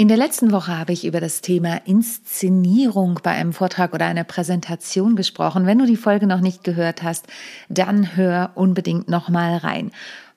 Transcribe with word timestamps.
In 0.00 0.08
der 0.08 0.16
letzten 0.16 0.50
Woche 0.50 0.78
habe 0.78 0.94
ich 0.94 1.04
über 1.04 1.20
das 1.20 1.42
Thema 1.42 1.82
Inszenierung 1.84 3.20
bei 3.22 3.32
einem 3.32 3.52
Vortrag 3.52 3.92
oder 3.92 4.06
einer 4.06 4.24
Präsentation 4.24 5.14
gesprochen. 5.14 5.66
Wenn 5.66 5.76
du 5.76 5.84
die 5.84 5.98
Folge 5.98 6.26
noch 6.26 6.40
nicht 6.40 6.64
gehört 6.64 7.02
hast, 7.02 7.26
dann 7.68 8.16
hör 8.16 8.52
unbedingt 8.54 9.10
noch 9.10 9.28
mal 9.28 9.58
rein. 9.58 9.90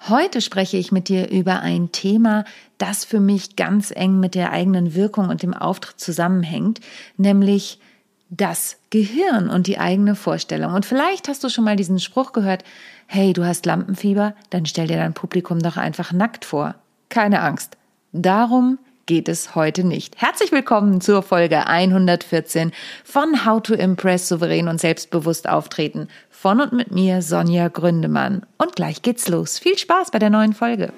Heute 0.10 0.42
spreche 0.42 0.76
ich 0.76 0.92
mit 0.92 1.08
dir 1.08 1.30
über 1.30 1.62
ein 1.62 1.94
Thema, 1.94 2.44
das 2.78 3.06
für 3.06 3.22
mich 3.22 3.56
ganz 3.56 3.92
eng 3.92 4.20
mit 4.20 4.36
der 4.36 4.52
eigenen 4.52 4.96
Wirkung 4.96 5.30
und 5.30 5.44
dem 5.44 5.54
Auftritt 5.54 5.98
zusammenhängt, 5.98 6.82
nämlich 7.16 7.80
das 8.30 8.76
Gehirn 8.90 9.50
und 9.50 9.68
die 9.68 9.80
eigene 9.80 10.16
Vorstellung. 10.16 10.74
Und 10.74 10.86
vielleicht 10.86 11.30
hast 11.30 11.42
du 11.42 11.48
schon 11.48 11.64
mal 11.64 11.78
diesen 11.78 12.02
Spruch 12.02 12.34
gehört, 12.34 12.66
hey, 13.08 13.32
du 13.32 13.46
hast 13.46 13.66
Lampenfieber, 13.66 14.36
dann 14.50 14.66
stell 14.66 14.88
dir 14.88 14.98
dein 14.98 15.14
Publikum 15.14 15.60
doch 15.60 15.78
einfach 15.78 16.12
nackt 16.12 16.44
vor. 16.44 16.76
Keine 17.08 17.40
Angst. 17.40 17.78
Darum 18.12 18.78
geht 19.06 19.28
es 19.28 19.56
heute 19.56 19.84
nicht. 19.84 20.22
Herzlich 20.22 20.52
willkommen 20.52 21.02
zur 21.02 21.24
Folge 21.24 21.68
114 21.68 22.72
von 23.04 23.46
How 23.46 23.62
to 23.62 23.74
Impress 23.74 24.30
souverän 24.30 24.68
und 24.68 24.80
selbstbewusst 24.80 25.48
auftreten 25.50 26.08
von 26.30 26.62
und 26.62 26.74
mit 26.74 26.92
mir 26.92 27.22
Sonja 27.22 27.68
Gründemann. 27.68 28.46
Und 28.58 28.76
gleich 28.76 29.02
geht's 29.02 29.28
los. 29.28 29.60
Viel 29.60 29.78
Spaß 29.78 30.12
bei 30.12 30.20
der 30.20 30.30
neuen 30.30 30.54
Folge. 30.54 30.94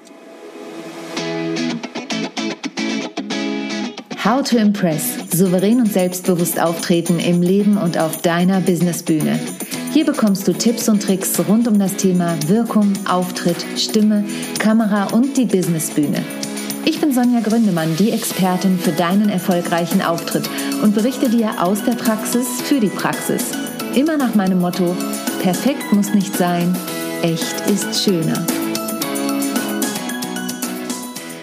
How 4.23 4.41
to 4.41 4.57
Impress 4.57 5.29
souverän 5.31 5.79
und 5.79 5.91
selbstbewusst 5.91 6.59
auftreten 6.59 7.19
im 7.19 7.43
Leben 7.43 7.77
und 7.77 7.97
auf 7.97 8.21
deiner 8.21 8.59
Businessbühne. 8.59 9.39
Hier 9.93 10.05
bekommst 10.05 10.47
du 10.47 10.53
Tipps 10.53 10.89
und 10.89 11.03
Tricks 11.03 11.39
rund 11.47 11.67
um 11.67 11.77
das 11.77 11.95
Thema 11.95 12.35
Wirkung, 12.47 12.93
Auftritt, 13.07 13.63
Stimme, 13.77 14.25
Kamera 14.57 15.05
und 15.13 15.37
die 15.37 15.45
Businessbühne. 15.45 16.23
Ich 16.87 17.01
bin 17.01 17.11
Sonja 17.11 17.39
Gründemann, 17.39 17.95
die 17.97 18.11
Expertin 18.11 18.77
für 18.77 18.91
deinen 18.91 19.29
erfolgreichen 19.29 20.03
Auftritt 20.03 20.47
und 20.83 20.93
berichte 20.93 21.29
dir 21.29 21.63
aus 21.63 21.83
der 21.83 21.93
Praxis 21.93 22.61
für 22.61 22.79
die 22.79 22.89
Praxis. 22.89 23.51
Immer 23.95 24.17
nach 24.17 24.35
meinem 24.35 24.59
Motto, 24.61 24.95
perfekt 25.41 25.91
muss 25.91 26.13
nicht 26.13 26.35
sein, 26.35 26.77
echt 27.23 27.67
ist 27.71 28.03
schöner. 28.03 28.45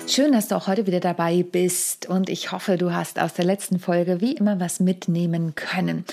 Schön, 0.07 0.31
dass 0.31 0.47
du 0.47 0.55
auch 0.55 0.69
heute 0.69 0.87
wieder 0.87 1.01
dabei 1.01 1.43
bist 1.43 2.07
und 2.07 2.31
ich 2.31 2.53
hoffe, 2.53 2.79
du 2.79 2.93
hast 2.93 3.19
aus 3.19 3.35
der 3.35 3.45
letzten 3.45 3.81
Folge 3.81 4.21
wie 4.21 4.35
immer 4.35 4.61
was 4.61 4.79
mitnehmen 4.79 5.57
können. 5.57 6.05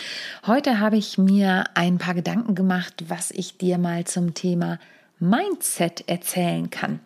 Heute 0.47 0.79
habe 0.79 0.97
ich 0.97 1.19
mir 1.19 1.65
ein 1.75 1.99
paar 1.99 2.15
Gedanken 2.15 2.55
gemacht, 2.55 3.03
was 3.07 3.29
ich 3.29 3.57
dir 3.57 3.77
mal 3.77 4.05
zum 4.05 4.33
Thema 4.33 4.79
Mindset 5.19 6.05
erzählen 6.07 6.71
kann. 6.71 6.99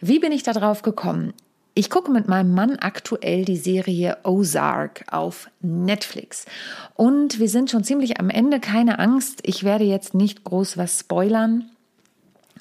Wie 0.00 0.18
bin 0.18 0.32
ich 0.32 0.42
darauf 0.42 0.82
gekommen? 0.82 1.34
Ich 1.78 1.90
gucke 1.90 2.10
mit 2.10 2.26
meinem 2.26 2.54
Mann 2.54 2.74
aktuell 2.80 3.44
die 3.44 3.56
Serie 3.56 4.16
Ozark 4.24 5.04
auf 5.12 5.48
Netflix. 5.60 6.44
Und 6.94 7.38
wir 7.38 7.48
sind 7.48 7.70
schon 7.70 7.84
ziemlich 7.84 8.18
am 8.18 8.30
Ende. 8.30 8.58
Keine 8.58 8.98
Angst, 8.98 9.38
ich 9.44 9.62
werde 9.62 9.84
jetzt 9.84 10.12
nicht 10.12 10.42
groß 10.42 10.76
was 10.76 10.98
spoilern. 10.98 11.70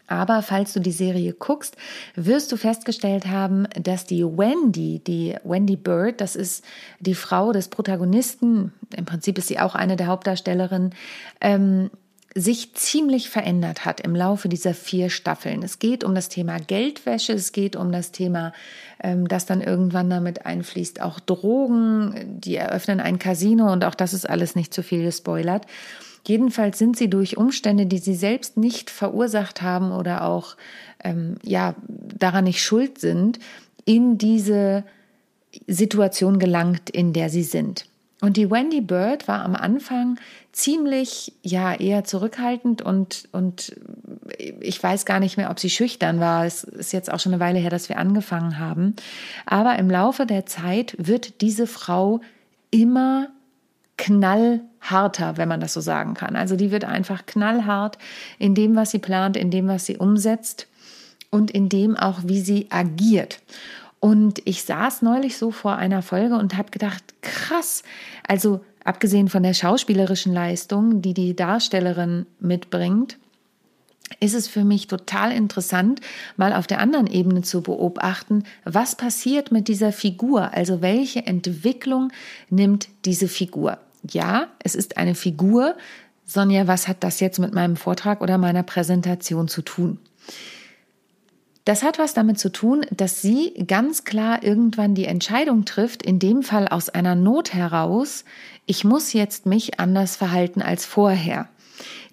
Aber 0.06 0.44
falls 0.44 0.74
du 0.74 0.80
die 0.80 0.92
Serie 0.92 1.34
guckst, 1.34 1.78
wirst 2.14 2.52
du 2.52 2.58
festgestellt 2.58 3.26
haben, 3.26 3.68
dass 3.82 4.06
die 4.06 4.24
Wendy, 4.24 5.00
die 5.00 5.36
Wendy 5.44 5.78
Bird, 5.78 6.22
das 6.22 6.36
ist 6.36 6.64
die 7.00 7.16
Frau 7.16 7.52
des 7.52 7.70
Protagonisten, 7.70 8.72
im 8.96 9.06
Prinzip 9.06 9.40
ist 9.40 9.48
sie 9.48 9.60
auch 9.60 9.74
eine 9.74 9.96
der 9.96 10.06
Hauptdarstellerinnen, 10.06 10.94
ähm, 11.42 11.90
sich 12.36 12.74
ziemlich 12.74 13.30
verändert 13.30 13.86
hat 13.86 14.02
im 14.02 14.16
Laufe 14.16 14.50
dieser 14.50 14.74
vier 14.74 15.10
Staffeln. 15.10 15.64
Es 15.64 15.80
geht 15.80 16.04
um 16.04 16.14
das 16.14 16.30
Thema 16.30 16.60
Geldwäsche, 16.60 17.34
es 17.34 17.52
geht 17.52 17.76
um 17.76 17.92
das 17.92 18.12
Thema, 18.12 18.54
ähm, 19.02 19.28
das 19.28 19.46
dann 19.46 19.62
irgendwann 19.62 20.10
damit 20.10 20.46
einfließt, 20.46 21.02
auch 21.02 21.20
Drogen, 21.20 22.40
die 22.40 22.56
eröffnen 22.56 23.00
ein 23.00 23.20
Casino 23.20 23.72
und 23.72 23.84
auch 23.86 23.96
das 23.96 24.14
ist 24.14 24.30
alles 24.30 24.56
nicht 24.56 24.74
zu 24.74 24.84
viel 24.84 25.04
gespoilert. 25.04 25.66
Jedenfalls 26.28 26.78
sind 26.78 26.98
sie 26.98 27.10
durch 27.10 27.38
Umstände, 27.38 27.86
die 27.86 28.00
sie 28.00 28.16
selbst 28.16 28.58
nicht 28.58 28.90
verursacht 28.90 29.62
haben 29.62 29.92
oder 29.92 30.26
auch 30.26 30.58
ähm, 31.04 31.38
ja 31.42 31.76
daran 31.88 32.44
nicht 32.44 32.62
schuld 32.62 33.00
sind, 33.00 33.40
in 33.86 34.18
diese 34.18 34.84
Situation 35.68 36.38
gelangt, 36.38 36.90
in 36.90 37.14
der 37.14 37.30
sie 37.30 37.44
sind. 37.44 37.86
Und 38.20 38.36
die 38.36 38.50
Wendy 38.50 38.82
Bird 38.82 39.28
war 39.28 39.46
am 39.46 39.56
Anfang 39.56 40.20
ziemlich, 40.52 41.34
ja, 41.44 41.76
eher 41.76 42.04
zurückhaltend 42.04 42.82
und, 42.82 43.30
und 43.32 43.76
ich 44.60 44.82
weiß 44.82 45.06
gar 45.06 45.20
nicht 45.20 45.38
mehr, 45.38 45.52
ob 45.52 45.60
sie 45.60 45.70
schüchtern 45.70 46.20
war. 46.20 46.46
Es 46.46 46.64
ist 46.64 46.94
jetzt 46.94 47.12
auch 47.12 47.20
schon 47.20 47.34
eine 47.34 47.40
Weile 47.40 47.60
her, 47.60 47.70
dass 47.70 47.90
wir 47.90 48.00
angefangen 48.00 48.58
haben. 48.58 48.96
Aber 49.46 49.78
im 49.78 49.90
Laufe 49.90 50.26
der 50.26 50.48
Zeit 50.48 50.96
wird 50.98 51.42
diese 51.42 51.68
Frau 51.68 52.22
immer 52.72 53.28
knallharter, 53.98 55.38
wenn 55.38 55.48
man 55.48 55.60
das 55.60 55.74
so 55.74 55.82
sagen 55.82 56.16
kann. 56.16 56.36
Also 56.36 56.56
die 56.56 56.72
wird 56.72 56.86
einfach 56.86 57.26
knallhart 57.28 58.00
in 58.40 58.56
dem, 58.56 58.76
was 58.76 58.92
sie 58.92 59.00
plant, 59.00 59.38
in 59.38 59.52
dem, 59.52 59.68
was 59.68 59.86
sie 59.86 59.98
umsetzt 59.98 60.68
und 61.30 61.52
in 61.52 61.70
dem 61.70 61.96
auch, 61.96 62.20
wie 62.24 62.40
sie 62.40 62.68
agiert. 62.72 63.42
Und 64.00 64.42
ich 64.46 64.64
saß 64.64 65.02
neulich 65.02 65.38
so 65.38 65.52
vor 65.52 65.76
einer 65.76 66.02
Folge 66.02 66.36
und 66.36 66.56
habe 66.56 66.72
gedacht, 66.72 67.04
krass, 67.22 67.84
also 68.28 68.62
abgesehen 68.84 69.28
von 69.28 69.44
der 69.44 69.54
schauspielerischen 69.54 70.34
Leistung, 70.34 71.02
die 71.02 71.14
die 71.14 71.36
Darstellerin 71.36 72.26
mitbringt, 72.40 73.18
ist 74.20 74.36
es 74.36 74.48
für 74.48 74.64
mich 74.64 74.88
total 74.88 75.32
interessant, 75.32 76.00
mal 76.38 76.54
auf 76.54 76.68
der 76.68 76.80
anderen 76.80 77.08
Ebene 77.08 77.42
zu 77.42 77.62
beobachten, 77.62 78.44
was 78.64 78.96
passiert 78.96 79.52
mit 79.52 79.68
dieser 79.68 79.92
Figur, 79.92 80.54
also 80.54 80.82
welche 80.82 81.26
Entwicklung 81.26 82.12
nimmt 82.50 82.88
diese 83.06 83.28
Figur. 83.28 83.80
Ja, 84.10 84.48
es 84.64 84.76
ist 84.76 84.98
eine 84.98 85.16
Figur. 85.16 85.76
Sonja, 86.26 86.68
was 86.68 86.88
hat 86.88 87.04
das 87.04 87.20
jetzt 87.20 87.40
mit 87.40 87.54
meinem 87.54 87.76
Vortrag 87.76 88.22
oder 88.22 88.38
meiner 88.38 88.64
Präsentation 88.64 89.48
zu 89.48 89.62
tun? 89.62 90.00
Das 91.68 91.84
hat 91.84 92.00
was 92.00 92.14
damit 92.14 92.40
zu 92.40 92.50
tun, 92.50 92.86
dass 92.96 93.22
sie 93.22 93.54
ganz 93.68 94.06
klar 94.06 94.42
irgendwann 94.42 94.96
die 94.96 95.04
Entscheidung 95.04 95.66
trifft, 95.66 96.02
in 96.02 96.18
dem 96.18 96.42
Fall 96.42 96.66
aus 96.70 96.88
einer 96.88 97.14
Not 97.14 97.54
heraus, 97.54 98.24
ich 98.66 98.86
muss 98.86 99.12
jetzt 99.12 99.46
mich 99.46 99.78
anders 99.78 100.16
verhalten 100.16 100.62
als 100.62 100.86
vorher. 100.86 101.50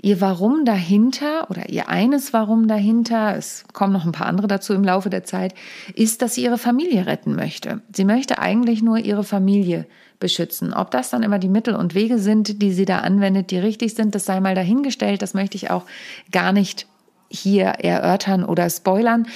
Ihr 0.03 0.21
Warum 0.21 0.65
dahinter 0.65 1.49
oder 1.51 1.69
ihr 1.69 1.89
eines 1.89 2.33
Warum 2.33 2.67
dahinter, 2.67 3.37
es 3.37 3.63
kommen 3.73 3.93
noch 3.93 4.05
ein 4.05 4.11
paar 4.11 4.27
andere 4.27 4.49
dazu 4.49 4.75
im 4.75 4.83
Laufe 4.83 5.09
der 5.09 5.23
Zeit, 5.23 5.55
ist, 5.95 6.21
dass 6.21 6.35
sie 6.35 6.43
ihre 6.43 6.59
Familie 6.59 7.07
retten 7.07 7.37
möchte. 7.37 7.81
Sie 7.95 8.05
möchte 8.05 8.41
eigentlich 8.41 8.83
nur 8.83 8.99
ihre 8.99 9.23
Familie 9.23 9.87
beschützen. 10.19 10.75
Ob 10.75 10.91
das 10.91 11.11
dann 11.11 11.23
immer 11.23 11.39
die 11.39 11.49
Mittel 11.49 11.77
und 11.77 11.95
Wege 11.95 12.19
sind, 12.19 12.61
die 12.61 12.73
sie 12.73 12.87
da 12.87 12.99
anwendet, 12.99 13.53
die 13.53 13.59
richtig 13.59 13.95
sind, 13.95 14.17
das 14.17 14.25
sei 14.25 14.41
mal 14.41 14.57
dahingestellt. 14.57 15.23
Das 15.23 15.33
möchte 15.33 15.57
ich 15.57 15.71
auch 15.71 15.85
gar 16.33 16.53
nicht 16.53 16.89
hier 17.29 17.67
erörtern 17.67 18.45
oder 18.45 18.69
spoilern. 18.71 19.27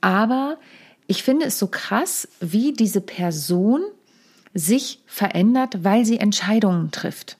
Aber 0.00 0.58
ich 1.06 1.22
finde 1.22 1.46
es 1.46 1.58
so 1.58 1.66
krass, 1.66 2.28
wie 2.40 2.72
diese 2.72 3.00
Person 3.00 3.82
sich 4.54 5.00
verändert, 5.06 5.84
weil 5.84 6.04
sie 6.04 6.18
Entscheidungen 6.18 6.90
trifft. 6.90 7.36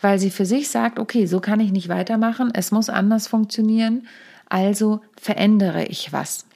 Weil 0.00 0.18
sie 0.18 0.30
für 0.30 0.46
sich 0.46 0.68
sagt, 0.68 0.98
okay, 0.98 1.26
so 1.26 1.40
kann 1.40 1.60
ich 1.60 1.70
nicht 1.70 1.88
weitermachen, 1.88 2.50
es 2.52 2.72
muss 2.72 2.88
anders 2.88 3.28
funktionieren, 3.28 4.06
also 4.48 5.00
verändere 5.20 5.84
ich 5.84 6.12
was. 6.12 6.46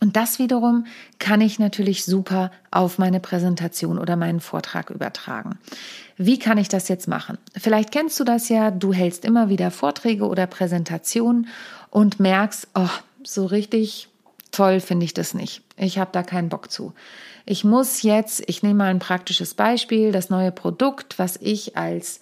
Und 0.00 0.16
das 0.16 0.40
wiederum 0.40 0.86
kann 1.20 1.40
ich 1.40 1.60
natürlich 1.60 2.04
super 2.04 2.50
auf 2.72 2.98
meine 2.98 3.20
Präsentation 3.20 4.00
oder 4.00 4.16
meinen 4.16 4.40
Vortrag 4.40 4.90
übertragen. 4.90 5.58
Wie 6.16 6.40
kann 6.40 6.58
ich 6.58 6.68
das 6.68 6.88
jetzt 6.88 7.06
machen? 7.06 7.38
Vielleicht 7.56 7.92
kennst 7.92 8.18
du 8.18 8.24
das 8.24 8.48
ja, 8.48 8.72
du 8.72 8.92
hältst 8.92 9.24
immer 9.24 9.48
wieder 9.48 9.70
Vorträge 9.70 10.26
oder 10.26 10.48
Präsentationen 10.48 11.46
und 11.92 12.18
merkst, 12.18 12.68
oh, 12.74 12.88
so 13.22 13.46
richtig 13.46 14.08
toll 14.50 14.80
finde 14.80 15.04
ich 15.04 15.14
das 15.14 15.34
nicht. 15.34 15.62
Ich 15.76 15.98
habe 15.98 16.10
da 16.12 16.22
keinen 16.22 16.48
Bock 16.48 16.70
zu. 16.70 16.94
Ich 17.44 17.64
muss 17.64 18.02
jetzt, 18.02 18.42
ich 18.46 18.62
nehme 18.62 18.76
mal 18.76 18.90
ein 18.90 18.98
praktisches 18.98 19.54
Beispiel, 19.54 20.10
das 20.10 20.30
neue 20.30 20.52
Produkt, 20.52 21.18
was 21.18 21.36
ich 21.40 21.76
als 21.76 22.20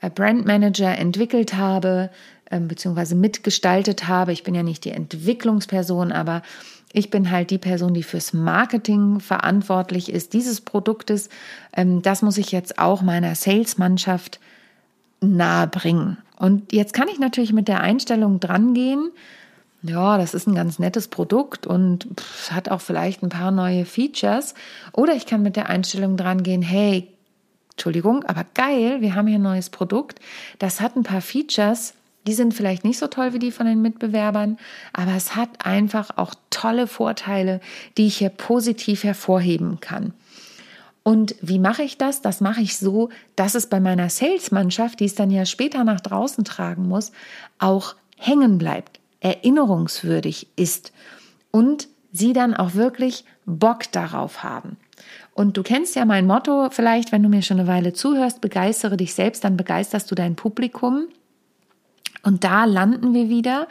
äh, 0.00 0.10
Brandmanager 0.10 0.96
entwickelt 0.96 1.54
habe, 1.54 2.10
ähm, 2.50 2.66
beziehungsweise 2.66 3.14
mitgestaltet 3.14 4.08
habe. 4.08 4.32
Ich 4.32 4.42
bin 4.42 4.54
ja 4.54 4.62
nicht 4.62 4.84
die 4.84 4.92
Entwicklungsperson, 4.92 6.12
aber 6.12 6.42
ich 6.92 7.10
bin 7.10 7.30
halt 7.30 7.50
die 7.50 7.58
Person, 7.58 7.92
die 7.92 8.02
fürs 8.02 8.32
Marketing 8.32 9.20
verantwortlich 9.20 10.10
ist 10.10 10.32
dieses 10.32 10.62
Produktes. 10.62 11.28
Ähm, 11.76 12.00
das 12.00 12.22
muss 12.22 12.38
ich 12.38 12.52
jetzt 12.52 12.78
auch 12.78 13.02
meiner 13.02 13.34
Sales-Mannschaft 13.34 14.40
nahebringen. 15.20 16.18
Und 16.38 16.72
jetzt 16.72 16.94
kann 16.94 17.08
ich 17.08 17.18
natürlich 17.18 17.52
mit 17.52 17.68
der 17.68 17.80
Einstellung 17.80 18.40
drangehen, 18.40 19.10
ja, 19.82 20.18
das 20.18 20.34
ist 20.34 20.46
ein 20.46 20.54
ganz 20.54 20.78
nettes 20.78 21.08
Produkt 21.08 21.66
und 21.66 22.06
pff, 22.18 22.50
hat 22.50 22.68
auch 22.68 22.82
vielleicht 22.82 23.22
ein 23.22 23.30
paar 23.30 23.50
neue 23.50 23.86
Features. 23.86 24.54
Oder 24.92 25.14
ich 25.14 25.24
kann 25.24 25.42
mit 25.42 25.56
der 25.56 25.70
Einstellung 25.70 26.16
drangehen, 26.16 26.60
hey, 26.60 27.08
Entschuldigung, 27.72 28.24
aber 28.24 28.44
geil, 28.54 29.00
wir 29.00 29.14
haben 29.14 29.26
hier 29.26 29.38
ein 29.38 29.42
neues 29.42 29.70
Produkt. 29.70 30.20
Das 30.58 30.82
hat 30.82 30.96
ein 30.96 31.02
paar 31.02 31.22
Features, 31.22 31.94
die 32.26 32.34
sind 32.34 32.52
vielleicht 32.52 32.84
nicht 32.84 32.98
so 32.98 33.06
toll 33.06 33.32
wie 33.32 33.38
die 33.38 33.50
von 33.50 33.64
den 33.64 33.80
Mitbewerbern, 33.80 34.58
aber 34.92 35.12
es 35.12 35.34
hat 35.34 35.64
einfach 35.64 36.10
auch 36.16 36.34
tolle 36.50 36.86
Vorteile, 36.86 37.60
die 37.96 38.06
ich 38.06 38.18
hier 38.18 38.28
positiv 38.28 39.04
hervorheben 39.04 39.80
kann. 39.80 40.12
Und 41.02 41.34
wie 41.40 41.58
mache 41.58 41.82
ich 41.82 41.98
das? 41.98 42.20
Das 42.20 42.40
mache 42.40 42.60
ich 42.60 42.76
so, 42.76 43.08
dass 43.36 43.54
es 43.54 43.68
bei 43.68 43.80
meiner 43.80 44.10
Sales-Mannschaft, 44.10 45.00
die 45.00 45.06
es 45.06 45.14
dann 45.14 45.30
ja 45.30 45.46
später 45.46 45.84
nach 45.84 46.00
draußen 46.00 46.44
tragen 46.44 46.88
muss, 46.88 47.12
auch 47.58 47.96
hängen 48.16 48.58
bleibt, 48.58 49.00
erinnerungswürdig 49.20 50.48
ist 50.56 50.92
und 51.50 51.88
sie 52.12 52.32
dann 52.32 52.54
auch 52.54 52.74
wirklich 52.74 53.24
Bock 53.46 53.90
darauf 53.92 54.42
haben. 54.42 54.76
Und 55.32 55.56
du 55.56 55.62
kennst 55.62 55.96
ja 55.96 56.04
mein 56.04 56.26
Motto, 56.26 56.68
vielleicht, 56.70 57.12
wenn 57.12 57.22
du 57.22 57.28
mir 57.28 57.42
schon 57.42 57.58
eine 57.58 57.68
Weile 57.68 57.92
zuhörst, 57.92 58.40
begeistere 58.40 58.96
dich 58.96 59.14
selbst, 59.14 59.44
dann 59.44 59.56
begeisterst 59.56 60.10
du 60.10 60.14
dein 60.14 60.36
Publikum. 60.36 61.06
Und 62.22 62.44
da 62.44 62.66
landen 62.66 63.14
wir 63.14 63.28
wieder, 63.30 63.66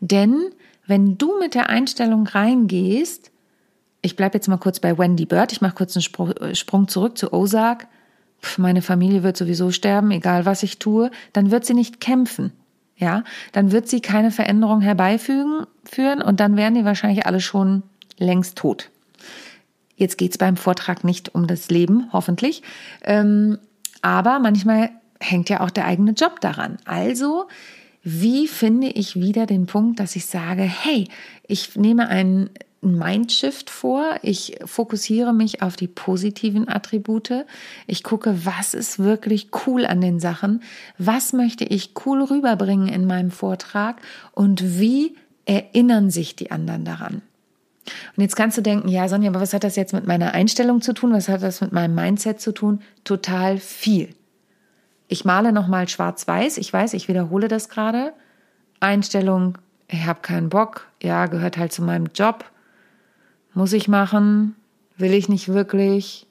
denn 0.00 0.50
wenn 0.86 1.16
du 1.18 1.38
mit 1.38 1.54
der 1.54 1.68
Einstellung 1.68 2.26
reingehst, 2.26 3.31
ich 4.02 4.16
bleibe 4.16 4.36
jetzt 4.36 4.48
mal 4.48 4.58
kurz 4.58 4.80
bei 4.80 4.98
Wendy 4.98 5.26
Bird, 5.26 5.52
ich 5.52 5.60
mache 5.60 5.74
kurz 5.74 5.96
einen 5.96 6.36
äh, 6.36 6.54
Sprung 6.54 6.88
zurück 6.88 7.16
zu 7.16 7.32
Ozark, 7.32 7.86
meine 8.58 8.82
Familie 8.82 9.22
wird 9.22 9.36
sowieso 9.36 9.70
sterben, 9.70 10.10
egal 10.10 10.44
was 10.44 10.62
ich 10.62 10.78
tue, 10.78 11.10
dann 11.32 11.50
wird 11.50 11.64
sie 11.64 11.74
nicht 11.74 12.00
kämpfen. 12.00 12.52
Ja, 12.96 13.24
dann 13.52 13.72
wird 13.72 13.88
sie 13.88 14.00
keine 14.00 14.30
Veränderung 14.30 14.80
herbeifügen 14.80 15.66
führen 15.84 16.22
und 16.22 16.38
dann 16.38 16.56
wären 16.56 16.74
die 16.74 16.84
wahrscheinlich 16.84 17.26
alle 17.26 17.40
schon 17.40 17.82
längst 18.18 18.58
tot. 18.58 18.90
Jetzt 19.96 20.18
geht's 20.18 20.38
beim 20.38 20.56
Vortrag 20.56 21.02
nicht 21.02 21.34
um 21.34 21.46
das 21.46 21.68
Leben, 21.68 22.08
hoffentlich. 22.12 22.62
Ähm, 23.02 23.58
aber 24.02 24.38
manchmal 24.38 24.90
hängt 25.20 25.48
ja 25.48 25.60
auch 25.60 25.70
der 25.70 25.86
eigene 25.86 26.12
Job 26.12 26.40
daran. 26.40 26.76
Also, 26.84 27.48
wie 28.02 28.46
finde 28.46 28.88
ich 28.88 29.16
wieder 29.16 29.46
den 29.46 29.66
Punkt, 29.66 29.98
dass 29.98 30.14
ich 30.14 30.26
sage, 30.26 30.62
hey, 30.62 31.08
ich 31.46 31.76
nehme 31.76 32.08
einen 32.08 32.50
Mindshift 32.82 33.70
vor. 33.70 34.16
Ich 34.22 34.58
fokussiere 34.64 35.32
mich 35.32 35.62
auf 35.62 35.76
die 35.76 35.86
positiven 35.86 36.68
Attribute. 36.68 37.46
Ich 37.86 38.02
gucke, 38.02 38.44
was 38.44 38.74
ist 38.74 38.98
wirklich 38.98 39.48
cool 39.66 39.86
an 39.86 40.00
den 40.00 40.20
Sachen? 40.20 40.62
Was 40.98 41.32
möchte 41.32 41.64
ich 41.64 41.92
cool 42.04 42.22
rüberbringen 42.22 42.88
in 42.88 43.06
meinem 43.06 43.30
Vortrag? 43.30 44.02
Und 44.32 44.78
wie 44.80 45.16
erinnern 45.46 46.10
sich 46.10 46.36
die 46.36 46.50
anderen 46.50 46.84
daran? 46.84 47.22
Und 48.16 48.22
jetzt 48.22 48.36
kannst 48.36 48.58
du 48.58 48.62
denken, 48.62 48.88
ja, 48.88 49.08
Sonja, 49.08 49.30
aber 49.30 49.40
was 49.40 49.54
hat 49.54 49.64
das 49.64 49.76
jetzt 49.76 49.92
mit 49.92 50.06
meiner 50.06 50.34
Einstellung 50.34 50.82
zu 50.82 50.92
tun? 50.92 51.12
Was 51.12 51.28
hat 51.28 51.42
das 51.42 51.60
mit 51.60 51.72
meinem 51.72 51.94
Mindset 51.94 52.40
zu 52.40 52.52
tun? 52.52 52.80
Total 53.04 53.58
viel. 53.58 54.14
Ich 55.08 55.24
male 55.24 55.52
nochmal 55.52 55.88
schwarz-weiß. 55.88 56.58
Ich 56.58 56.72
weiß, 56.72 56.94
ich 56.94 57.08
wiederhole 57.08 57.48
das 57.48 57.68
gerade. 57.68 58.12
Einstellung, 58.80 59.58
ich 59.88 60.04
habe 60.06 60.20
keinen 60.20 60.48
Bock. 60.48 60.88
Ja, 61.02 61.26
gehört 61.26 61.56
halt 61.56 61.72
zu 61.72 61.82
meinem 61.82 62.08
Job. 62.14 62.44
Muss 63.54 63.72
ich 63.72 63.88
machen? 63.88 64.56
Will 64.96 65.12
ich 65.12 65.28
nicht 65.28 65.48
wirklich? 65.48 66.26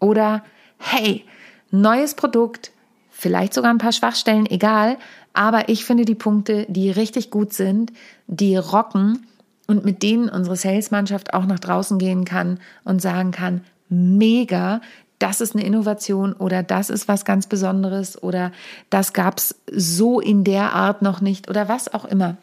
Oder, 0.00 0.44
hey, 0.78 1.24
neues 1.70 2.14
Produkt, 2.14 2.72
vielleicht 3.10 3.54
sogar 3.54 3.70
ein 3.70 3.78
paar 3.78 3.92
Schwachstellen, 3.92 4.46
egal. 4.46 4.98
Aber 5.32 5.68
ich 5.68 5.84
finde 5.84 6.04
die 6.04 6.14
Punkte, 6.14 6.66
die 6.68 6.90
richtig 6.90 7.30
gut 7.30 7.52
sind, 7.52 7.92
die 8.26 8.56
rocken 8.56 9.26
und 9.66 9.84
mit 9.84 10.02
denen 10.02 10.28
unsere 10.28 10.56
Salesmannschaft 10.56 11.34
auch 11.34 11.46
nach 11.46 11.58
draußen 11.58 11.98
gehen 11.98 12.24
kann 12.24 12.58
und 12.84 13.02
sagen 13.02 13.32
kann, 13.32 13.62
mega, 13.88 14.80
das 15.18 15.40
ist 15.40 15.54
eine 15.54 15.64
Innovation 15.64 16.32
oder 16.32 16.62
das 16.62 16.90
ist 16.90 17.08
was 17.08 17.24
ganz 17.24 17.46
Besonderes 17.46 18.22
oder 18.22 18.52
das 18.90 19.12
gab 19.12 19.38
es 19.38 19.54
so 19.72 20.20
in 20.20 20.44
der 20.44 20.74
Art 20.74 21.02
noch 21.02 21.20
nicht 21.20 21.48
oder 21.48 21.68
was 21.68 21.92
auch 21.92 22.04
immer. 22.04 22.36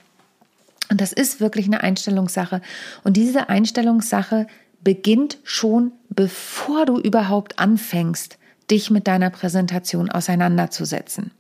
Und 0.90 1.02
das 1.02 1.14
ist 1.14 1.40
wirklich 1.40 1.66
eine 1.66 1.82
Einstellungssache. 1.82 2.62
Und 3.04 3.18
diese 3.18 3.50
Einstellungssache 3.50 4.48
beginnt 4.82 5.38
schon, 5.44 5.94
bevor 6.10 6.86
du 6.86 7.00
überhaupt 7.00 7.60
anfängst, 7.60 8.38
dich 8.70 8.92
mit 8.92 9.08
deiner 9.08 9.30
Präsentation 9.30 10.10
auseinanderzusetzen. 10.10 11.32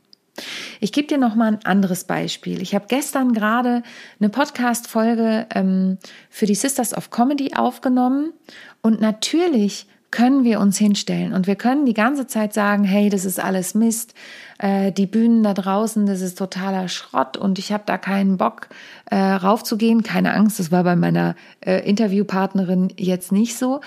Ich 0.80 0.92
gebe 0.92 1.08
dir 1.08 1.18
noch 1.18 1.36
mal 1.36 1.54
ein 1.54 1.66
anderes 1.66 2.06
Beispiel. 2.06 2.62
Ich 2.62 2.74
habe 2.74 2.86
gestern 2.88 3.34
gerade 3.34 3.84
eine 4.20 4.30
Podcast-Folge 4.30 5.46
ähm, 5.54 6.00
für 6.30 6.46
die 6.46 6.56
Sisters 6.56 6.96
of 6.96 7.12
Comedy 7.12 7.54
aufgenommen 7.54 8.34
und 8.82 9.00
natürlich 9.00 9.86
können 10.14 10.44
wir 10.44 10.60
uns 10.60 10.78
hinstellen 10.78 11.34
und 11.34 11.48
wir 11.48 11.56
können 11.56 11.88
die 11.88 11.96
ganze 11.96 12.28
Zeit 12.28 12.54
sagen, 12.54 12.84
hey, 12.84 13.10
das 13.10 13.26
ist 13.26 13.40
alles 13.40 13.74
Mist, 13.74 14.14
äh, 14.60 14.92
die 14.92 15.08
Bühnen 15.08 15.42
da 15.42 15.56
draußen, 15.56 16.06
das 16.06 16.22
ist 16.22 16.38
totaler 16.38 16.88
Schrott 16.88 17.36
und 17.36 17.58
ich 17.58 17.74
habe 17.74 17.84
da 17.88 17.98
keinen 17.98 18.38
Bock 18.38 18.68
äh, 19.10 19.18
raufzugehen. 19.18 20.04
Keine 20.04 20.36
Angst, 20.36 20.60
das 20.60 20.72
war 20.72 20.84
bei 20.84 20.96
meiner 20.96 21.36
äh, 21.62 21.80
Interviewpartnerin 21.90 22.94
jetzt 22.96 23.32
nicht 23.32 23.58
so. 23.58 23.82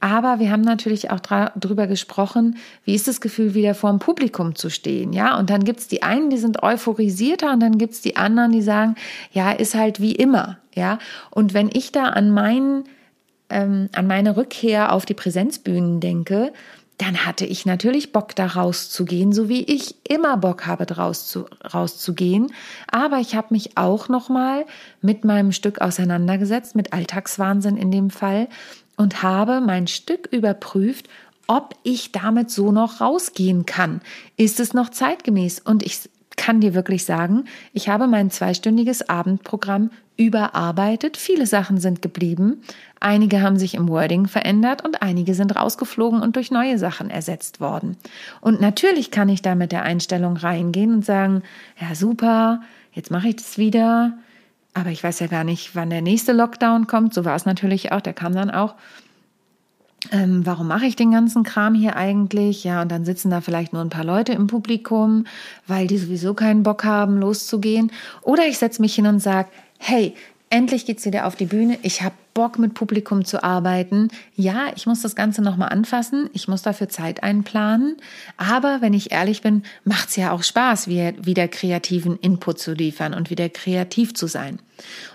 Aber 0.00 0.40
wir 0.40 0.50
haben 0.50 0.62
natürlich 0.62 1.10
auch 1.10 1.20
drüber 1.20 1.86
gesprochen, 1.86 2.56
wie 2.84 2.94
ist 2.94 3.06
das 3.06 3.20
Gefühl, 3.20 3.54
wieder 3.54 3.74
vor 3.74 3.90
dem 3.90 3.98
Publikum 3.98 4.54
zu 4.54 4.70
stehen, 4.70 5.12
ja? 5.12 5.38
Und 5.38 5.50
dann 5.50 5.64
gibt's 5.64 5.88
die 5.88 6.02
einen, 6.02 6.30
die 6.30 6.38
sind 6.38 6.62
euphorisierter 6.62 7.52
und 7.52 7.60
dann 7.60 7.76
gibt's 7.76 8.00
die 8.00 8.16
anderen, 8.16 8.52
die 8.52 8.62
sagen, 8.62 8.94
ja, 9.32 9.52
ist 9.52 9.74
halt 9.74 10.00
wie 10.00 10.14
immer, 10.14 10.58
ja? 10.74 10.98
Und 11.30 11.52
wenn 11.54 11.68
ich 11.72 11.92
da 11.92 12.04
an 12.04 12.30
meinen, 12.30 12.84
ähm, 13.50 13.88
an 13.92 14.06
meine 14.06 14.36
Rückkehr 14.36 14.92
auf 14.92 15.06
die 15.06 15.14
Präsenzbühnen 15.14 16.00
denke, 16.00 16.52
dann 16.98 17.26
hatte 17.26 17.44
ich 17.44 17.66
natürlich 17.66 18.12
Bock, 18.12 18.34
da 18.34 18.46
rauszugehen, 18.46 19.32
so 19.32 19.48
wie 19.48 19.62
ich 19.64 19.96
immer 20.08 20.38
Bock 20.38 20.66
habe, 20.66 20.86
draus 20.86 21.26
zu, 21.26 21.46
rauszugehen. 21.74 22.52
Aber 22.90 23.18
ich 23.18 23.34
habe 23.34 23.48
mich 23.50 23.76
auch 23.76 24.08
nochmal 24.08 24.64
mit 25.02 25.24
meinem 25.24 25.52
Stück 25.52 25.80
auseinandergesetzt, 25.80 26.74
mit 26.74 26.92
Alltagswahnsinn 26.92 27.76
in 27.76 27.90
dem 27.90 28.10
Fall, 28.10 28.48
und 28.96 29.22
habe 29.22 29.60
mein 29.60 29.88
Stück 29.88 30.28
überprüft, 30.32 31.08
ob 31.46 31.74
ich 31.82 32.12
damit 32.12 32.50
so 32.50 32.72
noch 32.72 33.02
rausgehen 33.02 33.66
kann. 33.66 34.00
Ist 34.38 34.58
es 34.58 34.72
noch 34.72 34.88
zeitgemäß? 34.88 35.60
Und 35.60 35.82
ich 35.82 36.08
kann 36.36 36.60
dir 36.60 36.74
wirklich 36.74 37.04
sagen, 37.04 37.44
ich 37.72 37.88
habe 37.88 38.06
mein 38.06 38.30
zweistündiges 38.30 39.08
Abendprogramm 39.08 39.90
überarbeitet. 40.16 41.16
Viele 41.16 41.46
Sachen 41.46 41.78
sind 41.78 42.02
geblieben. 42.02 42.62
Einige 43.00 43.42
haben 43.42 43.58
sich 43.58 43.74
im 43.74 43.88
Wording 43.88 44.26
verändert 44.26 44.84
und 44.84 45.02
einige 45.02 45.34
sind 45.34 45.56
rausgeflogen 45.56 46.20
und 46.20 46.36
durch 46.36 46.50
neue 46.50 46.78
Sachen 46.78 47.10
ersetzt 47.10 47.60
worden. 47.60 47.96
Und 48.40 48.60
natürlich 48.60 49.10
kann 49.10 49.28
ich 49.28 49.42
da 49.42 49.54
mit 49.54 49.72
der 49.72 49.82
Einstellung 49.82 50.36
reingehen 50.36 50.94
und 50.94 51.04
sagen, 51.04 51.42
ja 51.80 51.94
super, 51.94 52.62
jetzt 52.92 53.10
mache 53.10 53.28
ich 53.28 53.36
das 53.36 53.58
wieder. 53.58 54.16
Aber 54.72 54.90
ich 54.90 55.02
weiß 55.02 55.20
ja 55.20 55.26
gar 55.26 55.44
nicht, 55.44 55.74
wann 55.74 55.90
der 55.90 56.02
nächste 56.02 56.32
Lockdown 56.32 56.86
kommt. 56.86 57.14
So 57.14 57.24
war 57.24 57.34
es 57.34 57.46
natürlich 57.46 57.92
auch. 57.92 58.00
Der 58.00 58.12
kam 58.12 58.34
dann 58.34 58.50
auch. 58.50 58.74
Ähm, 60.12 60.44
warum 60.44 60.68
mache 60.68 60.86
ich 60.86 60.96
den 60.96 61.10
ganzen 61.10 61.42
Kram 61.42 61.74
hier 61.74 61.96
eigentlich? 61.96 62.64
Ja, 62.64 62.82
und 62.82 62.90
dann 62.90 63.04
sitzen 63.04 63.30
da 63.30 63.40
vielleicht 63.40 63.72
nur 63.72 63.82
ein 63.82 63.90
paar 63.90 64.04
Leute 64.04 64.32
im 64.32 64.46
Publikum, 64.46 65.26
weil 65.66 65.86
die 65.86 65.98
sowieso 65.98 66.34
keinen 66.34 66.62
Bock 66.62 66.84
haben, 66.84 67.18
loszugehen. 67.18 67.92
Oder 68.22 68.46
ich 68.46 68.58
setze 68.58 68.80
mich 68.82 68.94
hin 68.94 69.06
und 69.06 69.20
sage, 69.20 69.48
hey, 69.78 70.14
endlich 70.50 70.86
geht's 70.86 71.04
wieder 71.04 71.26
auf 71.26 71.36
die 71.36 71.46
Bühne. 71.46 71.78
Ich 71.82 72.02
habe 72.02 72.14
Bock, 72.34 72.58
mit 72.58 72.74
Publikum 72.74 73.24
zu 73.24 73.42
arbeiten. 73.42 74.08
Ja, 74.34 74.66
ich 74.76 74.86
muss 74.86 75.00
das 75.00 75.16
Ganze 75.16 75.40
nochmal 75.40 75.70
anfassen. 75.70 76.28
Ich 76.34 76.48
muss 76.48 76.60
dafür 76.60 76.90
Zeit 76.90 77.22
einplanen. 77.22 77.96
Aber 78.36 78.82
wenn 78.82 78.92
ich 78.92 79.10
ehrlich 79.10 79.40
bin, 79.40 79.62
macht's 79.84 80.16
ja 80.16 80.32
auch 80.32 80.42
Spaß, 80.42 80.86
wieder 80.86 81.48
kreativen 81.48 82.18
Input 82.18 82.58
zu 82.58 82.74
liefern 82.74 83.14
und 83.14 83.30
wieder 83.30 83.48
kreativ 83.48 84.12
zu 84.12 84.26
sein. 84.26 84.58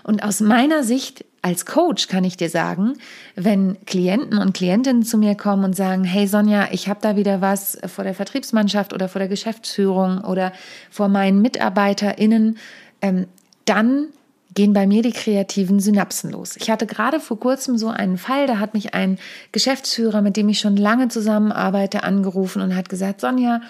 Und 0.02 0.24
aus 0.24 0.40
meiner 0.40 0.82
Sicht 0.82 1.24
als 1.42 1.66
Coach 1.66 2.06
kann 2.06 2.22
ich 2.22 2.36
dir 2.36 2.48
sagen, 2.48 2.94
wenn 3.34 3.84
Klienten 3.84 4.38
und 4.38 4.54
Klientinnen 4.54 5.02
zu 5.02 5.18
mir 5.18 5.34
kommen 5.34 5.64
und 5.64 5.76
sagen, 5.76 6.04
hey 6.04 6.28
Sonja, 6.28 6.68
ich 6.70 6.88
habe 6.88 7.00
da 7.02 7.16
wieder 7.16 7.40
was 7.40 7.78
vor 7.86 8.04
der 8.04 8.14
Vertriebsmannschaft 8.14 8.92
oder 8.92 9.08
vor 9.08 9.18
der 9.18 9.28
Geschäftsführung 9.28 10.20
oder 10.20 10.52
vor 10.88 11.08
meinen 11.08 11.42
MitarbeiterInnen, 11.42 12.58
ähm, 13.00 13.26
dann 13.64 14.06
gehen 14.54 14.72
bei 14.72 14.86
mir 14.86 15.02
die 15.02 15.12
kreativen 15.12 15.80
Synapsen 15.80 16.30
los. 16.30 16.56
Ich 16.56 16.70
hatte 16.70 16.86
gerade 16.86 17.18
vor 17.18 17.40
kurzem 17.40 17.76
so 17.76 17.88
einen 17.88 18.18
Fall, 18.18 18.46
da 18.46 18.58
hat 18.58 18.74
mich 18.74 18.94
ein 18.94 19.18
Geschäftsführer, 19.50 20.22
mit 20.22 20.36
dem 20.36 20.48
ich 20.48 20.60
schon 20.60 20.76
lange 20.76 21.08
zusammenarbeite, 21.08 22.04
angerufen 22.04 22.62
und 22.62 22.76
hat 22.76 22.88
gesagt, 22.88 23.20
Sonja, 23.20 23.62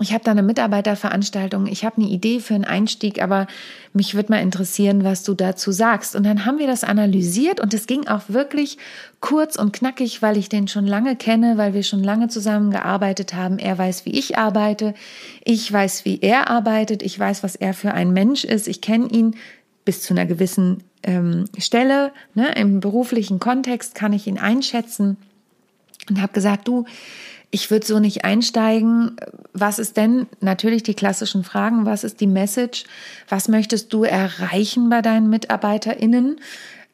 ich 0.00 0.12
habe 0.12 0.24
da 0.24 0.30
eine 0.30 0.42
Mitarbeiterveranstaltung, 0.42 1.66
ich 1.66 1.84
habe 1.84 1.96
eine 1.96 2.10
Idee 2.10 2.40
für 2.40 2.54
einen 2.54 2.66
Einstieg, 2.66 3.22
aber 3.22 3.46
mich 3.94 4.14
würde 4.14 4.30
mal 4.30 4.42
interessieren, 4.42 5.04
was 5.04 5.22
du 5.22 5.32
dazu 5.32 5.72
sagst. 5.72 6.14
Und 6.14 6.24
dann 6.24 6.44
haben 6.44 6.58
wir 6.58 6.66
das 6.66 6.84
analysiert 6.84 7.60
und 7.60 7.72
es 7.72 7.86
ging 7.86 8.06
auch 8.06 8.22
wirklich 8.28 8.76
kurz 9.20 9.56
und 9.56 9.72
knackig, 9.72 10.20
weil 10.20 10.36
ich 10.36 10.50
den 10.50 10.68
schon 10.68 10.86
lange 10.86 11.16
kenne, 11.16 11.56
weil 11.56 11.72
wir 11.72 11.82
schon 11.82 12.04
lange 12.04 12.28
zusammengearbeitet 12.28 13.32
haben. 13.32 13.58
Er 13.58 13.78
weiß, 13.78 14.04
wie 14.04 14.10
ich 14.10 14.36
arbeite, 14.36 14.92
ich 15.44 15.72
weiß, 15.72 16.04
wie 16.04 16.20
er 16.20 16.50
arbeitet, 16.50 17.02
ich 17.02 17.18
weiß, 17.18 17.42
was 17.42 17.56
er 17.56 17.72
für 17.72 17.92
ein 17.92 18.12
Mensch 18.12 18.44
ist, 18.44 18.68
ich 18.68 18.82
kenne 18.82 19.08
ihn 19.08 19.34
bis 19.86 20.02
zu 20.02 20.12
einer 20.12 20.26
gewissen 20.26 20.82
ähm, 21.04 21.46
Stelle. 21.56 22.12
Ne? 22.34 22.52
Im 22.56 22.80
beruflichen 22.80 23.40
Kontext 23.40 23.94
kann 23.94 24.12
ich 24.12 24.26
ihn 24.26 24.38
einschätzen 24.38 25.16
und 26.08 26.20
habe 26.20 26.32
gesagt, 26.32 26.68
du, 26.68 26.84
ich 27.50 27.70
würde 27.70 27.86
so 27.86 27.98
nicht 27.98 28.24
einsteigen. 28.24 29.16
Was 29.52 29.78
ist 29.78 29.96
denn 29.96 30.26
natürlich 30.40 30.82
die 30.82 30.94
klassischen 30.94 31.44
Fragen? 31.44 31.86
Was 31.86 32.04
ist 32.04 32.20
die 32.20 32.26
Message? 32.26 32.84
Was 33.28 33.48
möchtest 33.48 33.92
du 33.92 34.04
erreichen 34.04 34.90
bei 34.90 35.00
deinen 35.00 35.30
MitarbeiterInnen? 35.30 36.40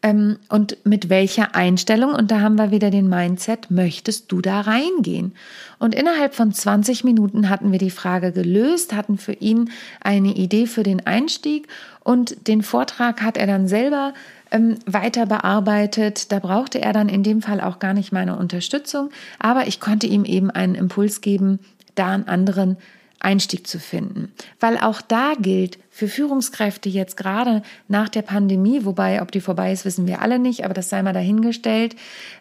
Ähm, 0.02 0.38
und 0.48 0.78
mit 0.84 1.08
welcher 1.08 1.54
Einstellung, 1.54 2.12
und 2.14 2.30
da 2.30 2.40
haben 2.40 2.56
wir 2.56 2.70
wieder 2.70 2.90
den 2.90 3.08
Mindset, 3.08 3.70
möchtest 3.70 4.30
du 4.32 4.40
da 4.40 4.60
reingehen? 4.62 5.32
Und 5.78 5.94
innerhalb 5.94 6.34
von 6.34 6.52
20 6.52 7.04
Minuten 7.04 7.48
hatten 7.48 7.70
wir 7.70 7.78
die 7.78 7.90
Frage 7.90 8.32
gelöst, 8.32 8.94
hatten 8.94 9.16
für 9.16 9.34
ihn 9.34 9.70
eine 10.00 10.34
Idee 10.34 10.66
für 10.66 10.82
den 10.82 11.06
Einstieg 11.06 11.68
und 12.00 12.48
den 12.48 12.62
Vortrag 12.62 13.22
hat 13.22 13.36
er 13.36 13.46
dann 13.46 13.68
selber 13.68 14.12
ähm, 14.52 14.78
weiter 14.86 15.26
bearbeitet. 15.26 16.30
Da 16.30 16.38
brauchte 16.38 16.80
er 16.80 16.92
dann 16.92 17.08
in 17.08 17.22
dem 17.22 17.42
Fall 17.42 17.60
auch 17.60 17.78
gar 17.78 17.94
nicht 17.94 18.12
meine 18.12 18.36
Unterstützung, 18.36 19.10
aber 19.38 19.66
ich 19.66 19.80
konnte 19.80 20.06
ihm 20.06 20.24
eben 20.24 20.50
einen 20.50 20.74
Impuls 20.74 21.20
geben, 21.20 21.58
da 21.94 22.10
einen 22.12 22.28
anderen 22.28 22.76
Einstieg 23.22 23.66
zu 23.66 23.78
finden. 23.78 24.32
Weil 24.60 24.78
auch 24.78 25.00
da 25.00 25.34
gilt 25.38 25.78
für 25.90 26.08
Führungskräfte 26.08 26.88
jetzt 26.88 27.16
gerade 27.16 27.62
nach 27.88 28.08
der 28.08 28.22
Pandemie, 28.22 28.84
wobei 28.84 29.22
ob 29.22 29.30
die 29.30 29.40
vorbei 29.40 29.72
ist, 29.72 29.84
wissen 29.84 30.06
wir 30.06 30.20
alle 30.20 30.38
nicht, 30.38 30.64
aber 30.64 30.74
das 30.74 30.88
sei 30.88 31.02
mal 31.02 31.12
dahingestellt, 31.12 31.94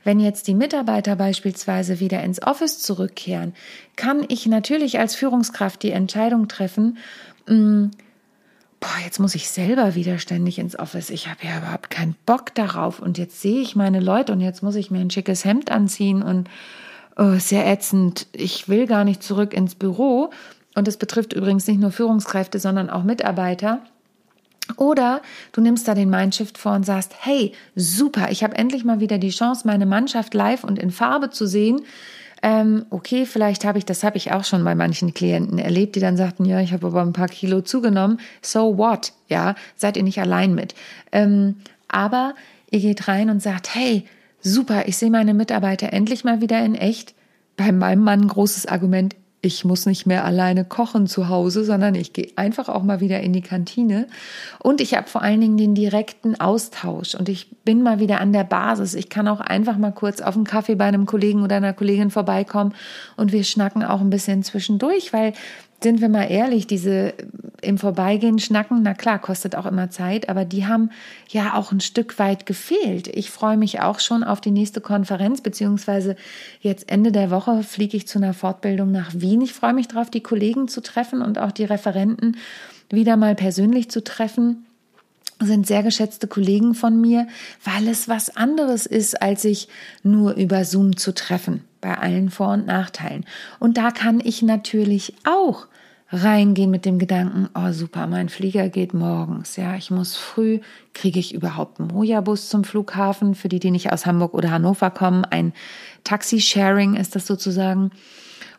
wenn 0.03 0.19
jetzt 0.19 0.47
die 0.47 0.55
Mitarbeiter 0.55 1.15
beispielsweise 1.15 1.99
wieder 1.99 2.23
ins 2.23 2.41
Office 2.41 2.79
zurückkehren, 2.79 3.53
kann 3.95 4.25
ich 4.27 4.47
natürlich 4.47 4.99
als 4.99 5.15
Führungskraft 5.15 5.83
die 5.83 5.91
Entscheidung 5.91 6.47
treffen, 6.47 6.97
mh, 7.47 7.55
hm, 7.55 7.91
boah, 8.81 8.97
jetzt 9.05 9.19
muss 9.19 9.35
ich 9.35 9.49
selber 9.49 9.95
wieder 9.95 10.17
ständig 10.17 10.59
ins 10.59 10.77
Office. 10.77 11.11
Ich 11.11 11.29
habe 11.29 11.39
ja 11.43 11.59
überhaupt 11.59 11.89
keinen 11.89 12.15
Bock 12.25 12.53
darauf 12.55 12.99
und 12.99 13.17
jetzt 13.17 13.39
sehe 13.39 13.61
ich 13.61 13.75
meine 13.75 14.01
Leute 14.01 14.33
und 14.33 14.41
jetzt 14.41 14.63
muss 14.63 14.75
ich 14.75 14.91
mir 14.91 14.99
ein 14.99 15.11
schickes 15.11 15.45
Hemd 15.45 15.71
anziehen 15.71 16.21
und 16.23 16.49
oh, 17.15 17.35
sehr 17.37 17.67
ätzend. 17.67 18.27
Ich 18.33 18.67
will 18.67 18.87
gar 18.87 19.05
nicht 19.05 19.23
zurück 19.23 19.53
ins 19.53 19.75
Büro 19.75 20.31
und 20.75 20.87
das 20.87 20.97
betrifft 20.97 21.31
übrigens 21.33 21.67
nicht 21.67 21.79
nur 21.79 21.91
Führungskräfte, 21.91 22.59
sondern 22.59 22.89
auch 22.89 23.03
Mitarbeiter. 23.03 23.81
Oder 24.77 25.21
du 25.51 25.61
nimmst 25.61 25.87
da 25.87 25.93
den 25.93 26.09
Mindshift 26.09 26.57
vor 26.57 26.73
und 26.73 26.85
sagst, 26.85 27.13
hey, 27.19 27.53
super, 27.75 28.31
ich 28.31 28.43
habe 28.43 28.55
endlich 28.55 28.83
mal 28.83 28.99
wieder 28.99 29.19
die 29.19 29.29
Chance, 29.29 29.67
meine 29.67 29.85
Mannschaft 29.85 30.33
live 30.33 30.63
und 30.63 30.79
in 30.79 30.91
Farbe 30.91 31.29
zu 31.29 31.45
sehen. 31.45 31.81
Ähm, 32.43 32.85
okay, 32.89 33.25
vielleicht 33.25 33.65
habe 33.65 33.77
ich, 33.77 33.85
das 33.85 34.03
habe 34.03 34.17
ich 34.17 34.31
auch 34.31 34.43
schon 34.43 34.63
bei 34.63 34.73
manchen 34.73 35.13
Klienten 35.13 35.59
erlebt, 35.59 35.95
die 35.95 35.99
dann 35.99 36.17
sagten, 36.17 36.45
ja, 36.45 36.59
ich 36.59 36.73
habe 36.73 36.87
aber 36.87 37.01
ein 37.01 37.13
paar 37.13 37.27
Kilo 37.27 37.61
zugenommen. 37.61 38.19
So 38.41 38.77
what? 38.77 39.13
Ja, 39.27 39.55
seid 39.75 39.95
ihr 39.97 40.03
nicht 40.03 40.19
allein 40.19 40.55
mit. 40.55 40.73
Ähm, 41.11 41.57
aber 41.87 42.33
ihr 42.71 42.79
geht 42.79 43.07
rein 43.07 43.29
und 43.29 43.41
sagt, 43.41 43.75
hey, 43.75 44.05
super, 44.41 44.87
ich 44.87 44.97
sehe 44.97 45.11
meine 45.11 45.33
Mitarbeiter 45.33 45.93
endlich 45.93 46.23
mal 46.23 46.41
wieder 46.41 46.63
in 46.63 46.75
echt. 46.75 47.13
Bei 47.57 47.71
meinem 47.71 48.03
Mann 48.03 48.21
ein 48.21 48.27
großes 48.27 48.65
Argument, 48.65 49.15
ich 49.43 49.65
muss 49.65 49.87
nicht 49.87 50.05
mehr 50.05 50.23
alleine 50.23 50.63
kochen 50.65 51.07
zu 51.07 51.27
Hause, 51.27 51.63
sondern 51.63 51.95
ich 51.95 52.13
gehe 52.13 52.29
einfach 52.35 52.69
auch 52.69 52.83
mal 52.83 52.99
wieder 52.99 53.21
in 53.21 53.33
die 53.33 53.41
Kantine. 53.41 54.07
Und 54.59 54.81
ich 54.81 54.93
habe 54.93 55.07
vor 55.07 55.23
allen 55.23 55.41
Dingen 55.41 55.57
den 55.57 55.73
direkten 55.73 56.39
Austausch 56.39 57.15
und 57.15 57.27
ich 57.27 57.49
bin 57.63 57.81
mal 57.81 57.99
wieder 57.99 58.21
an 58.21 58.33
der 58.33 58.43
Basis. 58.43 58.93
Ich 58.93 59.09
kann 59.09 59.27
auch 59.27 59.39
einfach 59.39 59.77
mal 59.77 59.91
kurz 59.91 60.21
auf 60.21 60.35
einen 60.35 60.43
Kaffee 60.43 60.75
bei 60.75 60.85
einem 60.85 61.07
Kollegen 61.07 61.41
oder 61.41 61.55
einer 61.55 61.73
Kollegin 61.73 62.11
vorbeikommen 62.11 62.75
und 63.17 63.31
wir 63.31 63.43
schnacken 63.43 63.83
auch 63.83 64.01
ein 64.01 64.11
bisschen 64.11 64.43
zwischendurch, 64.43 65.11
weil 65.11 65.33
sind 65.83 66.01
wir 66.01 66.09
mal 66.09 66.29
ehrlich, 66.29 66.67
diese 66.67 67.13
im 67.61 67.77
Vorbeigehen 67.77 68.39
schnacken, 68.39 68.81
na 68.83 68.93
klar, 68.93 69.19
kostet 69.19 69.55
auch 69.55 69.65
immer 69.65 69.89
Zeit, 69.89 70.29
aber 70.29 70.45
die 70.45 70.65
haben 70.65 70.89
ja 71.29 71.53
auch 71.55 71.71
ein 71.71 71.79
Stück 71.79 72.17
weit 72.19 72.45
gefehlt. 72.45 73.07
Ich 73.07 73.29
freue 73.29 73.57
mich 73.57 73.81
auch 73.81 73.99
schon 73.99 74.23
auf 74.23 74.41
die 74.41 74.51
nächste 74.51 74.81
Konferenz, 74.81 75.41
beziehungsweise 75.41 76.15
jetzt 76.59 76.91
Ende 76.91 77.11
der 77.11 77.29
Woche 77.29 77.63
fliege 77.63 77.97
ich 77.97 78.07
zu 78.07 78.17
einer 78.17 78.33
Fortbildung 78.33 78.91
nach 78.91 79.11
Wien. 79.13 79.41
Ich 79.41 79.53
freue 79.53 79.73
mich 79.73 79.87
darauf, 79.87 80.09
die 80.09 80.23
Kollegen 80.23 80.67
zu 80.67 80.81
treffen 80.81 81.21
und 81.21 81.37
auch 81.37 81.51
die 81.51 81.65
Referenten 81.65 82.37
wieder 82.89 83.15
mal 83.15 83.35
persönlich 83.35 83.89
zu 83.89 84.03
treffen 84.03 84.65
sind 85.45 85.67
sehr 85.67 85.83
geschätzte 85.83 86.27
Kollegen 86.27 86.73
von 86.73 86.99
mir, 86.99 87.27
weil 87.63 87.87
es 87.87 88.07
was 88.07 88.35
anderes 88.35 88.85
ist, 88.85 89.21
als 89.21 89.41
sich 89.41 89.67
nur 90.03 90.33
über 90.33 90.65
Zoom 90.65 90.97
zu 90.97 91.13
treffen, 91.13 91.63
bei 91.81 91.97
allen 91.97 92.29
Vor- 92.29 92.53
und 92.53 92.65
Nachteilen. 92.67 93.25
Und 93.59 93.77
da 93.77 93.91
kann 93.91 94.21
ich 94.23 94.41
natürlich 94.41 95.15
auch 95.23 95.67
reingehen 96.11 96.71
mit 96.71 96.85
dem 96.85 96.99
Gedanken, 96.99 97.49
oh 97.55 97.71
super, 97.71 98.05
mein 98.07 98.29
Flieger 98.29 98.69
geht 98.69 98.93
morgens, 98.93 99.55
ja, 99.55 99.75
ich 99.75 99.91
muss 99.91 100.17
früh, 100.17 100.59
kriege 100.93 101.19
ich 101.19 101.33
überhaupt 101.33 101.79
einen 101.79 101.89
Moja-Bus 101.89 102.49
zum 102.49 102.63
Flughafen, 102.63 103.33
für 103.33 103.47
die, 103.47 103.59
die 103.59 103.71
nicht 103.71 103.93
aus 103.93 104.05
Hamburg 104.05 104.33
oder 104.33 104.51
Hannover 104.51 104.89
kommen, 104.91 105.23
ein 105.23 105.53
Taxi-Sharing 106.03 106.95
ist 106.95 107.15
das 107.15 107.27
sozusagen. 107.27 107.91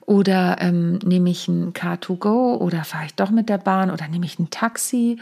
Oder 0.04 0.56
ähm, 0.60 0.98
nehme 1.04 1.30
ich 1.30 1.46
ein 1.46 1.72
Car2Go 1.74 2.56
oder 2.56 2.82
fahre 2.82 3.06
ich 3.06 3.14
doch 3.14 3.30
mit 3.30 3.48
der 3.48 3.58
Bahn 3.58 3.90
oder 3.90 4.08
nehme 4.08 4.26
ich 4.26 4.38
ein 4.38 4.50
Taxi? 4.50 5.18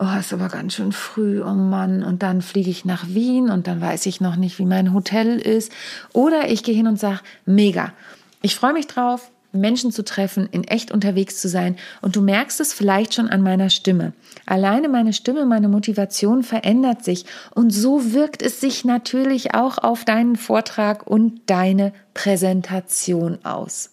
Oh, 0.00 0.18
ist 0.18 0.32
aber 0.32 0.48
ganz 0.48 0.74
schön 0.74 0.92
früh, 0.92 1.42
oh 1.42 1.54
Mann. 1.54 2.04
Und 2.04 2.22
dann 2.22 2.40
fliege 2.40 2.70
ich 2.70 2.84
nach 2.84 3.08
Wien 3.08 3.50
und 3.50 3.66
dann 3.66 3.80
weiß 3.80 4.06
ich 4.06 4.20
noch 4.20 4.36
nicht, 4.36 4.58
wie 4.60 4.64
mein 4.64 4.94
Hotel 4.94 5.40
ist. 5.40 5.72
Oder 6.12 6.50
ich 6.50 6.62
gehe 6.62 6.74
hin 6.74 6.86
und 6.86 7.00
sage, 7.00 7.20
mega. 7.46 7.92
Ich 8.40 8.54
freue 8.54 8.74
mich 8.74 8.86
drauf, 8.86 9.32
Menschen 9.50 9.90
zu 9.90 10.04
treffen, 10.04 10.48
in 10.52 10.62
echt 10.62 10.92
unterwegs 10.92 11.40
zu 11.40 11.48
sein. 11.48 11.76
Und 12.00 12.14
du 12.14 12.20
merkst 12.20 12.60
es 12.60 12.72
vielleicht 12.72 13.14
schon 13.14 13.28
an 13.28 13.42
meiner 13.42 13.70
Stimme. 13.70 14.12
Alleine 14.46 14.88
meine 14.88 15.12
Stimme, 15.12 15.46
meine 15.46 15.68
Motivation 15.68 16.44
verändert 16.44 17.04
sich. 17.04 17.24
Und 17.54 17.70
so 17.70 18.12
wirkt 18.12 18.42
es 18.42 18.60
sich 18.60 18.84
natürlich 18.84 19.54
auch 19.54 19.78
auf 19.78 20.04
deinen 20.04 20.36
Vortrag 20.36 21.08
und 21.08 21.40
deine 21.46 21.92
Präsentation 22.14 23.38
aus. 23.44 23.90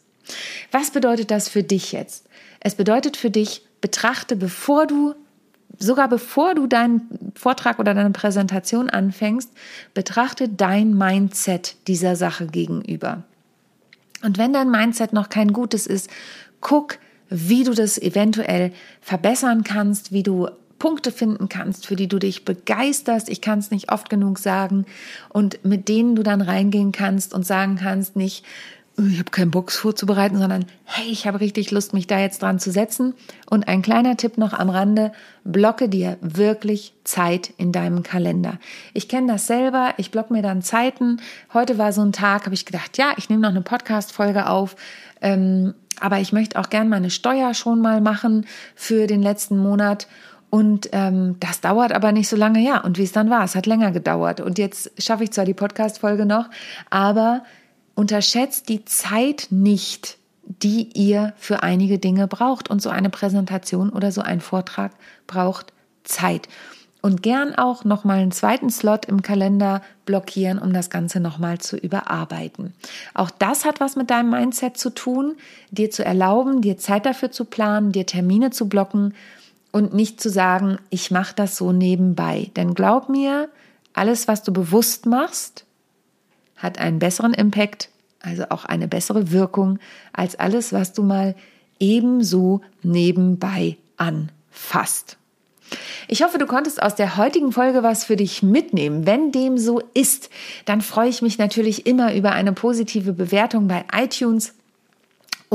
Was 0.72 0.92
bedeutet 0.92 1.32
das 1.32 1.50
für 1.50 1.64
dich 1.64 1.92
jetzt? 1.94 2.28
Es 2.60 2.76
bedeutet 2.76 3.18
für 3.18 3.32
dich, 3.32 3.64
betrachte, 3.82 4.36
bevor 4.36 4.88
du 4.88 5.16
sogar 5.80 6.08
bevor 6.08 6.56
du 6.56 6.68
deinen 6.68 7.32
Vortrag 7.36 7.80
oder 7.80 7.94
deine 7.94 8.12
Präsentation 8.12 8.90
anfängst, 8.90 9.52
betrachte 9.94 10.50
dein 10.50 10.98
Mindset 10.98 11.76
dieser 11.88 12.16
Sache 12.16 12.48
gegenüber. 12.48 13.24
Und 14.24 14.38
wenn 14.38 14.54
dein 14.54 14.72
Mindset 14.72 15.14
noch 15.14 15.30
kein 15.30 15.54
gutes 15.54 15.88
ist, 15.88 16.10
guck, 16.62 16.98
wie 17.30 17.64
du 17.64 17.74
das 17.74 17.98
eventuell 17.98 18.72
verbessern 19.02 19.64
kannst, 19.64 20.12
wie 20.12 20.24
du 20.24 20.48
Punkte 20.80 21.12
finden 21.12 21.50
kannst, 21.50 21.88
für 21.88 21.96
die 21.96 22.08
du 22.08 22.20
dich 22.20 22.46
begeisterst. 22.46 23.30
Ich 23.30 23.42
kann 23.42 23.60
es 23.60 23.72
nicht 23.72 23.92
oft 23.92 24.10
genug 24.10 24.40
sagen. 24.40 24.86
Und 25.30 25.64
mit 25.64 25.88
denen 25.88 26.16
du 26.16 26.24
dann 26.24 26.42
reingehen 26.42 26.92
kannst 26.92 27.34
und 27.34 27.46
sagen 27.46 27.78
kannst, 27.78 28.16
nicht, 28.16 28.46
ich 28.98 29.20
habe 29.20 29.32
keinen 29.32 29.52
Bock 29.52 29.72
vorzubereiten, 29.72 30.38
sondern 30.38 30.66
hey, 30.86 31.08
ich 31.10 31.28
habe 31.28 31.42
richtig 31.42 31.72
Lust, 31.72 31.94
mich 31.94 32.08
da 32.08 32.20
jetzt 32.20 32.42
dran 32.42 32.60
zu 32.60 32.72
setzen. 32.72 33.14
Und 33.50 33.68
ein 33.68 33.82
kleiner 33.82 34.16
Tipp 34.16 34.38
noch 34.38 34.54
am 34.54 34.70
Rande, 34.70 35.12
blocke 35.44 35.90
dir 35.90 36.18
wirklich 36.22 36.94
Zeit 37.04 37.54
in 37.58 37.72
deinem 37.72 38.04
Kalender. 38.04 38.58
Ich 38.94 39.10
kenne 39.10 39.32
das 39.34 39.48
selber, 39.48 39.94
ich 39.98 40.12
blocke 40.12 40.32
mir 40.32 40.42
dann 40.42 40.62
Zeiten. 40.62 41.22
Heute 41.54 41.78
war 41.78 41.92
so 41.92 42.02
ein 42.02 42.14
Tag, 42.14 42.46
habe 42.46 42.56
ich 42.56 42.66
gedacht, 42.66 42.98
ja, 42.98 43.14
ich 43.18 43.30
nehme 43.30 43.42
noch 43.42 43.50
eine 43.50 43.62
Podcast-Folge 43.62 44.48
auf. 44.48 44.78
Ähm, 45.22 45.74
aber 46.00 46.20
ich 46.20 46.32
möchte 46.32 46.60
auch 46.60 46.70
gern 46.70 46.88
meine 46.88 47.10
Steuer 47.10 47.54
schon 47.54 47.82
mal 47.82 48.00
machen 48.02 48.46
für 48.76 49.08
den 49.08 49.22
letzten 49.22 49.58
Monat. 49.58 50.08
Und 50.50 50.90
ähm, 50.94 51.36
das 51.42 51.60
dauert 51.60 51.92
aber 51.92 52.14
nicht 52.14 52.30
so 52.30 52.38
lange, 52.38 52.60
ja. 52.60 52.80
Und 52.82 52.98
wie 52.98 53.04
es 53.04 53.12
dann 53.12 53.30
war, 53.30 53.44
es 53.44 53.56
hat 53.56 53.66
länger 53.66 53.92
gedauert. 53.92 54.40
Und 54.40 54.58
jetzt 54.58 54.92
schaffe 55.02 55.26
ich 55.26 55.32
zwar 55.32 55.44
die 55.44 55.54
Podcast-Folge 55.54 56.26
noch, 56.26 56.50
aber 56.90 57.44
unterschätzt 57.96 58.70
die 58.70 58.86
Zeit 58.86 59.48
nicht, 59.50 60.18
die 60.44 60.90
ihr 60.94 61.34
für 61.38 61.64
einige 61.64 61.98
Dinge 61.98 62.28
braucht. 62.28 62.70
Und 62.70 62.82
so 62.82 62.90
eine 62.90 63.10
Präsentation 63.10 63.90
oder 63.90 64.12
so 64.12 64.22
ein 64.22 64.42
Vortrag 64.42 64.92
braucht 65.28 65.74
Zeit. 66.04 66.48
Und 67.02 67.22
gern 67.22 67.54
auch 67.54 67.84
nochmal 67.84 68.20
einen 68.20 68.32
zweiten 68.32 68.72
Slot 68.72 69.06
im 69.06 69.22
Kalender 69.22 69.82
blockieren, 70.06 70.58
um 70.58 70.74
das 70.74 70.90
Ganze 70.90 71.20
nochmal 71.20 71.60
zu 71.60 71.78
überarbeiten. 71.78 72.74
Auch 73.14 73.30
das 73.30 73.64
hat 73.64 73.80
was 73.80 73.96
mit 73.96 74.10
deinem 74.10 74.32
Mindset 74.32 74.78
zu 74.78 74.90
tun, 74.90 75.36
dir 75.70 75.92
zu 75.92 76.04
erlauben, 76.04 76.62
dir 76.62 76.78
Zeit 76.78 77.06
dafür 77.06 77.30
zu 77.30 77.46
planen, 77.46 77.92
dir 77.92 78.08
Termine 78.08 78.50
zu 78.50 78.68
blocken 78.68 79.14
und 79.72 79.94
nicht 79.94 80.20
zu 80.20 80.30
sagen, 80.30 80.80
ich 80.90 81.12
mache 81.12 81.36
das 81.36 81.58
so 81.58 81.72
nebenbei. 81.72 82.50
Denn 82.56 82.74
glaub 82.74 83.08
mir, 83.08 83.50
alles, 83.94 84.28
was 84.28 84.42
du 84.42 84.52
bewusst 84.52 85.06
machst, 85.06 85.65
hat 86.56 86.80
einen 86.80 87.00
besseren 87.00 87.34
Impact, 87.34 87.90
also 88.22 88.46
auch 88.50 88.66
eine 88.66 88.88
bessere 88.88 89.32
Wirkung 89.32 89.80
als 90.14 90.36
alles, 90.36 90.74
was 90.74 90.94
du 90.94 91.04
mal 91.04 91.36
ebenso 91.80 92.62
nebenbei 92.84 93.78
anfasst. 93.98 95.18
Ich 96.08 96.24
hoffe, 96.24 96.38
du 96.38 96.46
konntest 96.46 96.82
aus 96.82 96.96
der 96.96 97.18
heutigen 97.18 97.52
Folge 97.52 97.82
was 97.82 98.06
für 98.06 98.16
dich 98.16 98.44
mitnehmen. 98.44 99.06
Wenn 99.06 99.32
dem 99.32 99.58
so 99.58 99.82
ist, 99.94 100.30
dann 100.66 100.82
freue 100.82 101.10
ich 101.10 101.22
mich 101.22 101.38
natürlich 101.38 101.88
immer 101.88 102.14
über 102.14 102.32
eine 102.32 102.54
positive 102.54 103.14
Bewertung 103.14 103.68
bei 103.68 103.84
iTunes 103.92 104.54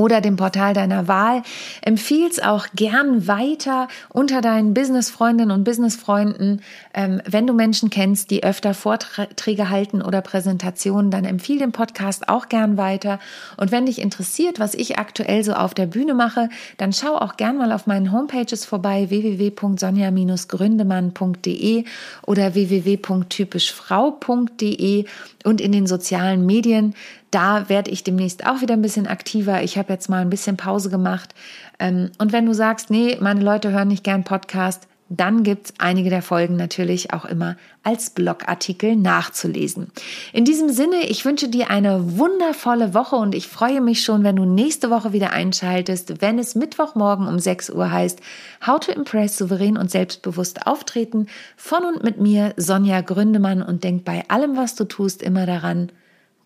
oder 0.00 0.20
dem 0.22 0.36
Portal 0.36 0.72
deiner 0.72 1.08
Wahl. 1.08 1.42
Empfiehl's 1.82 2.40
auch 2.40 2.68
gern 2.74 3.26
weiter 3.28 3.88
unter 4.08 4.40
deinen 4.40 4.72
Businessfreundinnen 4.72 5.54
und 5.54 5.64
Businessfreunden. 5.64 6.62
Ähm, 6.94 7.20
wenn 7.26 7.46
du 7.46 7.52
Menschen 7.52 7.90
kennst, 7.90 8.30
die 8.30 8.42
öfter 8.42 8.72
Vorträge 8.72 9.68
halten 9.68 10.00
oder 10.00 10.22
Präsentationen, 10.22 11.10
dann 11.10 11.26
empfiehl 11.26 11.58
den 11.58 11.72
Podcast 11.72 12.30
auch 12.30 12.48
gern 12.48 12.78
weiter. 12.78 13.18
Und 13.58 13.72
wenn 13.72 13.84
dich 13.86 14.00
interessiert, 14.00 14.58
was 14.58 14.72
ich 14.74 14.98
aktuell 14.98 15.44
so 15.44 15.52
auf 15.52 15.74
der 15.74 15.86
Bühne 15.86 16.14
mache, 16.14 16.48
dann 16.78 16.94
schau 16.94 17.16
auch 17.16 17.36
gern 17.36 17.58
mal 17.58 17.72
auf 17.72 17.86
meinen 17.86 18.10
Homepages 18.10 18.64
vorbei 18.64 19.10
www.sonja-gründemann.de 19.10 21.84
oder 22.26 22.54
www.typischfrau.de 22.54 25.04
und 25.44 25.60
in 25.60 25.72
den 25.72 25.86
sozialen 25.86 26.46
Medien. 26.46 26.94
Da 27.30 27.68
werde 27.68 27.90
ich 27.90 28.04
demnächst 28.04 28.46
auch 28.46 28.60
wieder 28.60 28.74
ein 28.74 28.82
bisschen 28.82 29.06
aktiver. 29.06 29.62
Ich 29.62 29.78
habe 29.78 29.92
jetzt 29.92 30.08
mal 30.08 30.22
ein 30.22 30.30
bisschen 30.30 30.56
Pause 30.56 30.90
gemacht. 30.90 31.34
Ähm, 31.78 32.10
und 32.18 32.32
wenn 32.32 32.46
du 32.46 32.54
sagst, 32.54 32.90
nee, 32.90 33.16
meine 33.20 33.40
Leute 33.40 33.70
hören 33.70 33.88
nicht 33.88 34.04
gern 34.04 34.24
Podcast, 34.24 34.88
dann 35.12 35.42
gibt's 35.42 35.74
einige 35.78 36.08
der 36.08 36.22
Folgen 36.22 36.54
natürlich 36.54 37.12
auch 37.12 37.24
immer 37.24 37.56
als 37.82 38.10
Blogartikel 38.10 38.94
nachzulesen. 38.94 39.88
In 40.32 40.44
diesem 40.44 40.68
Sinne, 40.68 41.04
ich 41.08 41.24
wünsche 41.24 41.48
dir 41.48 41.68
eine 41.68 42.16
wundervolle 42.16 42.94
Woche 42.94 43.16
und 43.16 43.34
ich 43.34 43.48
freue 43.48 43.80
mich 43.80 44.04
schon, 44.04 44.22
wenn 44.22 44.36
du 44.36 44.44
nächste 44.44 44.88
Woche 44.88 45.12
wieder 45.12 45.32
einschaltest, 45.32 46.20
wenn 46.20 46.38
es 46.38 46.54
Mittwochmorgen 46.54 47.26
um 47.26 47.40
6 47.40 47.70
Uhr 47.70 47.90
heißt, 47.90 48.20
How 48.64 48.78
to 48.78 48.92
Impress 48.92 49.36
souverän 49.36 49.76
und 49.76 49.90
selbstbewusst 49.90 50.68
auftreten 50.68 51.26
von 51.56 51.84
und 51.84 52.04
mit 52.04 52.20
mir, 52.20 52.54
Sonja 52.56 53.00
Gründemann 53.00 53.62
und 53.62 53.82
denk 53.82 54.04
bei 54.04 54.24
allem, 54.28 54.56
was 54.56 54.76
du 54.76 54.84
tust, 54.84 55.22
immer 55.22 55.44
daran, 55.44 55.90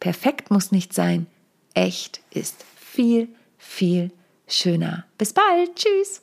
perfekt 0.04 0.50
muss 0.50 0.70
nicht 0.70 0.92
sein, 0.92 1.26
echt 1.72 2.20
ist 2.28 2.62
viel, 2.76 3.26
viel 3.56 4.10
schöner. 4.46 5.06
Bis 5.16 5.32
bald, 5.32 5.76
tschüss. 5.76 6.22